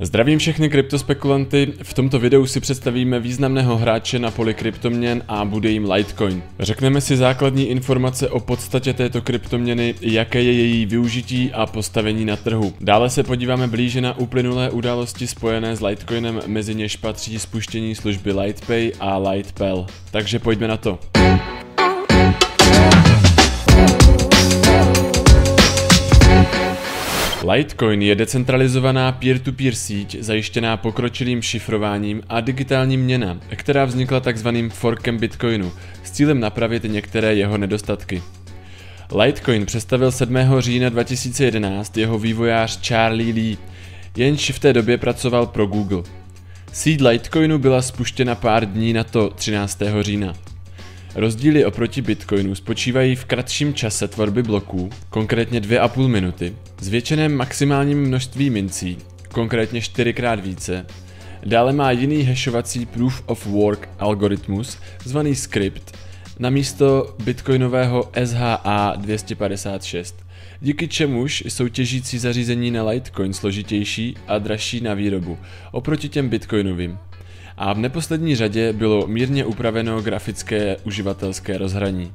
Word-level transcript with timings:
Zdravím 0.00 0.38
všechny 0.38 0.70
kryptospekulanty, 0.70 1.72
v 1.82 1.94
tomto 1.94 2.18
videu 2.18 2.46
si 2.46 2.60
představíme 2.60 3.20
významného 3.20 3.76
hráče 3.76 4.18
na 4.18 4.30
poli 4.30 4.54
kryptoměn 4.54 5.22
a 5.28 5.44
bude 5.44 5.70
jim 5.70 5.90
Litecoin. 5.90 6.42
Řekneme 6.60 7.00
si 7.00 7.16
základní 7.16 7.68
informace 7.68 8.28
o 8.28 8.40
podstatě 8.40 8.92
této 8.92 9.22
kryptoměny, 9.22 9.94
jaké 10.00 10.42
je 10.42 10.52
její 10.52 10.86
využití 10.86 11.52
a 11.52 11.66
postavení 11.66 12.24
na 12.24 12.36
trhu. 12.36 12.74
Dále 12.80 13.10
se 13.10 13.22
podíváme 13.22 13.66
blíže 13.66 14.00
na 14.00 14.18
uplynulé 14.18 14.70
události 14.70 15.26
spojené 15.26 15.76
s 15.76 15.80
Litecoinem, 15.80 16.40
mezi 16.46 16.74
něž 16.74 16.96
patří 16.96 17.38
spuštění 17.38 17.94
služby 17.94 18.32
LitePay 18.32 18.92
a 19.00 19.18
LitePel. 19.18 19.86
Takže 20.10 20.38
pojďme 20.38 20.68
na 20.68 20.76
to. 20.76 20.98
Litecoin 27.50 28.02
je 28.02 28.14
decentralizovaná 28.14 29.12
peer-to-peer 29.12 29.74
síť 29.74 30.16
zajištěná 30.20 30.76
pokročilým 30.76 31.42
šifrováním 31.42 32.22
a 32.28 32.40
digitální 32.40 32.96
měna, 32.96 33.38
která 33.56 33.84
vznikla 33.84 34.20
takzvaným 34.20 34.70
forkem 34.70 35.18
Bitcoinu 35.18 35.72
s 36.04 36.10
cílem 36.10 36.40
napravit 36.40 36.84
některé 36.84 37.34
jeho 37.34 37.58
nedostatky. 37.58 38.22
Litecoin 39.14 39.66
představil 39.66 40.12
7. 40.12 40.36
října 40.58 40.88
2011 40.88 41.96
jeho 41.96 42.18
vývojář 42.18 42.88
Charlie 42.88 43.34
Lee, 43.34 43.58
jenž 44.16 44.50
v 44.50 44.58
té 44.58 44.72
době 44.72 44.98
pracoval 44.98 45.46
pro 45.46 45.66
Google. 45.66 46.02
Síť 46.72 47.00
Litecoinu 47.00 47.58
byla 47.58 47.82
spuštěna 47.82 48.34
pár 48.34 48.72
dní 48.72 48.92
na 48.92 49.04
to 49.04 49.30
13. 49.30 49.82
října. 50.00 50.34
Rozdíly 51.14 51.64
oproti 51.64 52.02
Bitcoinu 52.02 52.54
spočívají 52.54 53.16
v 53.16 53.24
kratším 53.24 53.74
čase 53.74 54.08
tvorby 54.08 54.42
bloků, 54.42 54.90
konkrétně 55.10 55.60
2,5 55.60 56.08
minuty, 56.08 56.54
zvětšeném 56.84 57.36
maximálním 57.36 58.02
množství 58.02 58.50
mincí, 58.50 58.98
konkrétně 59.32 59.80
4 59.80 60.12
krát 60.12 60.40
více. 60.40 60.86
Dále 61.44 61.72
má 61.72 61.90
jiný 61.90 62.22
hashovací 62.22 62.86
Proof 62.86 63.22
of 63.26 63.46
Work 63.46 63.88
algoritmus, 63.98 64.78
zvaný 65.04 65.34
Script, 65.34 65.98
na 66.38 66.50
místo 66.50 67.16
bitcoinového 67.24 68.10
SHA 68.24 68.94
256, 68.96 70.24
díky 70.60 70.88
čemuž 70.88 71.44
jsou 71.46 71.68
těžící 71.68 72.18
zařízení 72.18 72.70
na 72.70 72.84
Litecoin 72.84 73.32
složitější 73.32 74.16
a 74.28 74.38
dražší 74.38 74.80
na 74.80 74.94
výrobu, 74.94 75.38
oproti 75.72 76.08
těm 76.08 76.28
bitcoinovým 76.28 76.98
a 77.56 77.72
v 77.72 77.78
neposlední 77.78 78.36
řadě 78.36 78.72
bylo 78.72 79.06
mírně 79.06 79.44
upraveno 79.44 80.02
grafické 80.02 80.76
uživatelské 80.84 81.58
rozhraní. 81.58 82.12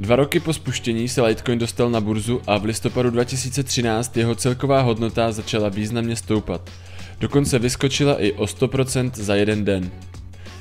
Dva 0.00 0.16
roky 0.16 0.40
po 0.40 0.52
spuštění 0.52 1.08
se 1.08 1.22
Litecoin 1.22 1.58
dostal 1.58 1.90
na 1.90 2.00
burzu 2.00 2.40
a 2.46 2.58
v 2.58 2.64
listopadu 2.64 3.10
2013 3.10 4.16
jeho 4.16 4.34
celková 4.34 4.80
hodnota 4.80 5.32
začala 5.32 5.68
významně 5.68 6.16
stoupat. 6.16 6.70
Dokonce 7.20 7.58
vyskočila 7.58 8.22
i 8.22 8.32
o 8.32 8.44
100% 8.44 9.10
za 9.14 9.34
jeden 9.34 9.64
den. 9.64 9.90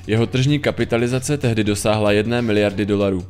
Jeho 0.07 0.27
tržní 0.27 0.59
kapitalizace 0.59 1.37
tehdy 1.37 1.63
dosáhla 1.63 2.11
1 2.11 2.41
miliardy 2.41 2.85
dolarů. 2.85 3.25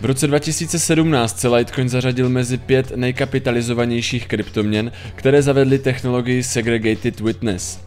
V 0.00 0.04
roce 0.04 0.26
2017 0.26 1.38
se 1.38 1.48
Litecoin 1.48 1.88
zařadil 1.88 2.28
mezi 2.28 2.58
pět 2.58 2.96
nejkapitalizovanějších 2.96 4.26
kryptoměn, 4.26 4.92
které 5.14 5.42
zavedly 5.42 5.78
technologii 5.78 6.42
Segregated 6.42 7.20
Witness. 7.20 7.80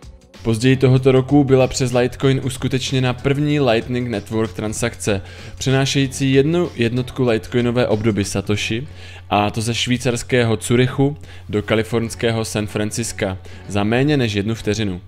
Později 0.43 0.75
tohoto 0.75 1.11
roku 1.11 1.43
byla 1.43 1.67
přes 1.67 1.93
Litecoin 1.93 2.41
uskutečněna 2.43 3.13
první 3.13 3.59
Lightning 3.59 4.07
Network 4.07 4.53
transakce, 4.53 5.21
přenášející 5.57 6.33
jednu 6.33 6.69
jednotku 6.75 7.23
Litecoinové 7.23 7.87
obdoby 7.87 8.25
Satoshi, 8.25 8.87
a 9.29 9.51
to 9.51 9.61
ze 9.61 9.75
švýcarského 9.75 10.57
Curychu 10.57 11.17
do 11.49 11.63
kalifornského 11.63 12.45
San 12.45 12.67
Francisca 12.67 13.37
za 13.67 13.83
méně 13.83 14.17
než 14.17 14.33
jednu 14.33 14.55
vteřinu. 14.55 15.01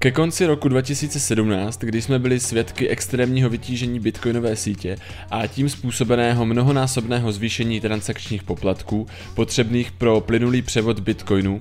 Ke 0.00 0.10
konci 0.10 0.46
roku 0.46 0.68
2017, 0.68 1.78
kdy 1.80 2.02
jsme 2.02 2.18
byli 2.18 2.40
svědky 2.40 2.88
extrémního 2.88 3.50
vytížení 3.50 4.00
bitcoinové 4.00 4.56
sítě 4.56 4.96
a 5.30 5.46
tím 5.46 5.68
způsobeného 5.68 6.46
mnohonásobného 6.46 7.32
zvýšení 7.32 7.80
transakčních 7.80 8.42
poplatků 8.42 9.06
potřebných 9.34 9.92
pro 9.92 10.20
plynulý 10.20 10.62
převod 10.62 11.00
bitcoinu, 11.00 11.58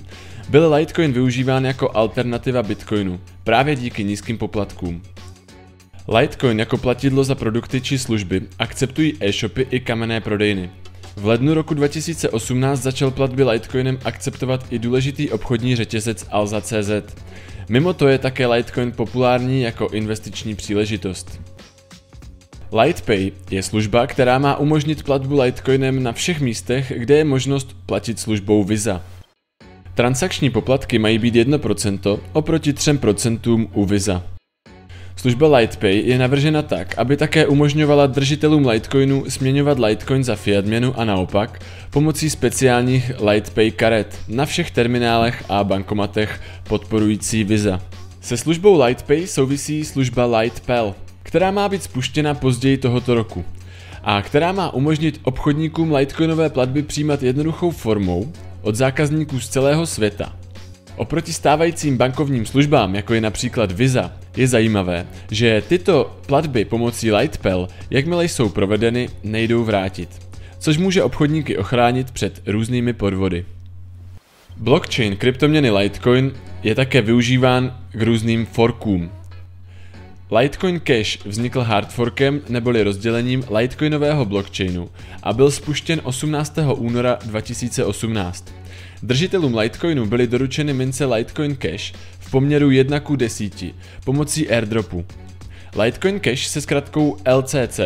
byl 0.50 0.74
Litecoin 0.74 1.14
využíván 1.14 1.66
jako 1.66 1.98
alternativa 1.98 2.64
bitcoinu 2.64 3.20
právě 3.44 3.76
díky 3.76 4.04
nízkým 4.04 4.38
poplatkům. 4.38 5.02
Litecoin 6.08 6.60
jako 6.60 6.78
platidlo 6.78 7.24
za 7.24 7.36
produkty 7.36 7.82
či 7.82 8.00
služby 8.00 8.42
akceptují 8.60 9.14
e-shopy 9.20 9.68
i 9.70 9.80
kamenné 9.80 10.22
prodejny. 10.22 10.70
V 11.16 11.26
lednu 11.26 11.54
roku 11.54 11.74
2018 11.74 12.82
začal 12.82 13.12
platby 13.12 13.44
Litecoinem 13.44 14.00
akceptovat 14.06 14.66
i 14.70 14.80
důležitý 14.80 15.32
obchodní 15.32 15.76
řetězec 15.76 16.26
Alza.cz. 16.32 17.16
Mimo 17.70 17.94
to 17.94 18.08
je 18.08 18.18
také 18.18 18.48
Litecoin 18.48 18.92
populární 18.92 19.62
jako 19.62 19.88
investiční 19.88 20.56
příležitost. 20.56 21.42
LightPay 22.72 23.32
je 23.52 23.64
služba, 23.64 24.08
která 24.08 24.40
má 24.40 24.58
umožnit 24.58 25.04
platbu 25.04 25.42
Litecoinem 25.42 26.04
na 26.04 26.12
všech 26.12 26.42
místech, 26.42 26.94
kde 26.96 27.18
je 27.18 27.24
možnost 27.24 27.78
platit 27.86 28.20
službou 28.20 28.64
Visa. 28.64 29.02
Transakční 29.94 30.50
poplatky 30.50 31.00
mají 31.00 31.20
být 31.20 31.36
1% 31.36 32.20
oproti 32.34 32.74
3% 32.74 33.68
u 33.74 33.86
Visa. 33.86 34.37
Služba 35.28 35.58
LightPay 35.58 36.02
je 36.06 36.18
navržena 36.18 36.62
tak, 36.62 36.98
aby 36.98 37.18
také 37.18 37.48
umožňovala 37.48 38.08
držitelům 38.08 38.68
Litecoinu 38.68 39.24
směňovat 39.30 39.80
Litecoin 39.80 40.24
za 40.24 40.36
fiat 40.36 40.66
měnu 40.66 41.00
a 41.00 41.06
naopak 41.06 41.60
pomocí 41.90 42.30
speciálních 42.30 43.12
LightPay 43.20 43.72
karet 43.72 44.20
na 44.28 44.46
všech 44.46 44.72
terminálech 44.72 45.44
a 45.50 45.64
bankomatech 45.64 46.42
podporující 46.64 47.44
Visa. 47.44 47.82
Se 48.22 48.38
službou 48.38 48.84
LightPay 48.84 49.28
souvisí 49.28 49.86
služba 49.86 50.26
LightPel, 50.38 50.96
která 51.24 51.52
má 51.52 51.70
být 51.70 51.84
spuštěna 51.84 52.34
později 52.34 52.78
tohoto 52.78 53.16
roku 53.16 53.46
a 54.04 54.22
která 54.22 54.52
má 54.52 54.74
umožnit 54.74 55.20
obchodníkům 55.24 55.94
Litecoinové 55.94 56.50
platby 56.50 56.84
přijímat 56.84 57.24
jednoduchou 57.24 57.72
formou 57.72 58.32
od 58.62 58.76
zákazníků 58.76 59.40
z 59.40 59.50
celého 59.50 59.86
světa. 59.86 60.34
Oproti 60.96 61.34
stávajícím 61.34 61.98
bankovním 61.98 62.46
službám, 62.46 62.96
jako 62.96 63.14
je 63.14 63.22
například 63.22 63.72
Visa, 63.72 64.12
je 64.38 64.48
zajímavé, 64.48 65.08
že 65.32 65.64
tyto 65.68 66.18
platby 66.26 66.66
pomocí 66.66 67.12
Lightpel, 67.12 67.68
jakmile 67.90 68.26
jsou 68.26 68.50
provedeny, 68.50 69.10
nejdou 69.24 69.64
vrátit, 69.64 70.10
což 70.60 70.78
může 70.78 71.04
obchodníky 71.04 71.58
ochránit 71.58 72.12
před 72.12 72.42
různými 72.48 72.94
podvody. 72.94 73.46
Blockchain 74.58 75.18
kryptoměny 75.18 75.72
Litecoin 75.72 76.32
je 76.64 76.76
také 76.76 77.02
využíván 77.02 77.78
k 77.92 78.02
různým 78.02 78.46
forkům. 78.46 79.12
Litecoin 80.32 80.80
Cash 80.80 81.26
vznikl 81.26 81.62
hardforkem 81.62 82.42
neboli 82.50 82.84
rozdělením 82.84 83.44
Litecoinového 83.58 84.26
blockchainu 84.26 84.90
a 85.24 85.34
byl 85.34 85.52
spuštěn 85.52 86.02
18. 86.04 86.58
února 86.76 87.20
2018. 87.26 88.54
Držitelům 89.04 89.58
Litecoinu 89.58 90.06
byly 90.06 90.28
doručeny 90.28 90.74
mince 90.74 91.06
Litecoin 91.06 91.56
Cash 91.56 91.94
poměru 92.30 92.72
1 92.72 93.00
k 93.00 93.18
10 93.18 93.66
pomocí 94.06 94.50
airdropu. 94.50 95.06
Litecoin 95.84 96.20
Cash 96.20 96.48
se 96.48 96.62
zkratkou 96.62 97.18
LCC 97.38 97.80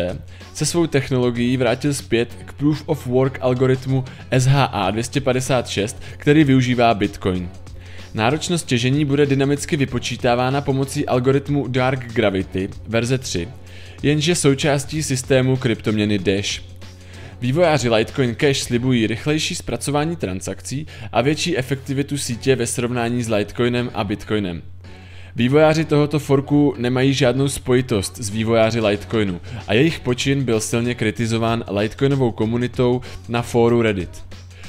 se 0.54 0.66
svou 0.66 0.86
technologií 0.86 1.56
vrátil 1.56 1.94
zpět 1.94 2.28
k 2.44 2.52
Proof 2.52 2.82
of 2.86 3.06
Work 3.06 3.38
algoritmu 3.40 4.04
SHA 4.38 4.90
256, 4.90 6.02
který 6.16 6.44
využívá 6.44 6.94
Bitcoin. 6.94 7.48
Náročnost 8.14 8.66
těžení 8.66 9.04
bude 9.04 9.26
dynamicky 9.26 9.76
vypočítávána 9.76 10.60
pomocí 10.60 11.06
algoritmu 11.06 11.68
Dark 11.68 12.12
Gravity 12.12 12.68
verze 12.88 13.18
3, 13.18 13.48
jenž 14.02 14.26
je 14.26 14.34
součástí 14.34 15.02
systému 15.02 15.56
kryptoměny 15.56 16.18
Dash. 16.18 16.71
Vývojáři 17.42 17.88
Litecoin 17.88 18.34
Cash 18.34 18.60
slibují 18.60 19.06
rychlejší 19.06 19.54
zpracování 19.54 20.16
transakcí 20.16 20.86
a 21.12 21.20
větší 21.20 21.58
efektivitu 21.58 22.18
sítě 22.18 22.56
ve 22.56 22.66
srovnání 22.66 23.22
s 23.22 23.28
Litecoinem 23.28 23.90
a 23.94 24.04
Bitcoinem. 24.04 24.62
Vývojáři 25.36 25.84
tohoto 25.84 26.18
forku 26.18 26.74
nemají 26.78 27.14
žádnou 27.14 27.48
spojitost 27.48 28.18
s 28.18 28.30
vývojáři 28.30 28.80
Litecoinu 28.80 29.40
a 29.66 29.74
jejich 29.74 30.00
počin 30.00 30.44
byl 30.44 30.60
silně 30.60 30.94
kritizován 30.94 31.64
Litecoinovou 31.78 32.32
komunitou 32.32 33.00
na 33.28 33.42
fóru 33.42 33.82
Reddit. 33.82 34.24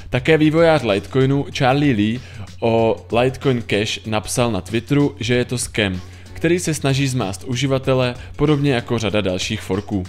Také 0.10 0.38
vývojář 0.38 0.84
Litecoinu 0.84 1.46
Charlie 1.58 1.96
Lee 1.96 2.20
o 2.60 3.06
Litecoin 3.22 3.62
Cash 3.62 4.06
napsal 4.06 4.52
na 4.52 4.62
Twitteru, 4.62 5.16
že 5.20 5.36
je 5.36 5.46
to 5.46 5.58
scam, 5.58 6.02
který 6.34 6.60
se 6.60 6.74
snaží 6.74 7.08
zmást 7.08 7.44
uživatele, 7.44 8.16
podobně 8.36 8.74
jako 8.74 9.00
řada 9.00 9.22
dalších 9.22 9.62
forků. 9.62 10.04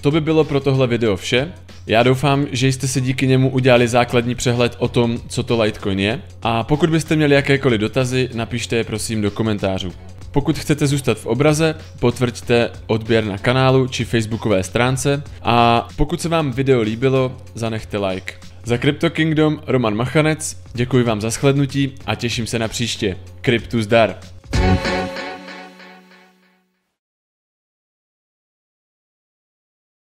To 0.00 0.10
by 0.10 0.20
bylo 0.20 0.44
pro 0.44 0.60
tohle 0.60 0.86
video 0.86 1.16
vše. 1.16 1.52
Já 1.86 2.02
doufám, 2.02 2.46
že 2.52 2.68
jste 2.68 2.88
si 2.88 3.00
díky 3.00 3.26
němu 3.26 3.50
udělali 3.50 3.88
základní 3.88 4.34
přehled 4.34 4.76
o 4.78 4.88
tom, 4.88 5.18
co 5.28 5.42
to 5.42 5.62
Litecoin 5.62 6.00
je. 6.00 6.22
A 6.42 6.64
pokud 6.64 6.90
byste 6.90 7.16
měli 7.16 7.34
jakékoliv 7.34 7.80
dotazy, 7.80 8.28
napište 8.34 8.76
je 8.76 8.84
prosím 8.84 9.22
do 9.22 9.30
komentářů. 9.30 9.92
Pokud 10.30 10.58
chcete 10.58 10.86
zůstat 10.86 11.18
v 11.18 11.26
obraze, 11.26 11.74
potvrďte 12.00 12.70
odběr 12.86 13.24
na 13.24 13.38
kanálu 13.38 13.86
či 13.86 14.04
facebookové 14.04 14.62
stránce 14.62 15.22
a 15.42 15.88
pokud 15.96 16.20
se 16.20 16.28
vám 16.28 16.52
video 16.52 16.80
líbilo, 16.80 17.36
zanechte 17.54 17.98
like. 17.98 18.34
Za 18.64 18.78
Crypto 18.78 19.10
Kingdom 19.10 19.60
Roman 19.66 19.94
Machanec, 19.94 20.56
děkuji 20.74 21.04
vám 21.04 21.20
za 21.20 21.30
shlednutí 21.30 21.94
a 22.06 22.14
těším 22.14 22.46
se 22.46 22.58
na 22.58 22.68
příště. 22.68 23.16
Kryptu 23.40 23.82
zdar! 23.82 24.16